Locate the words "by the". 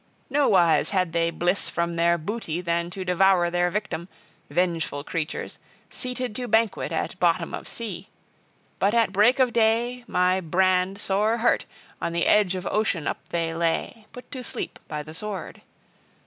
14.87-15.13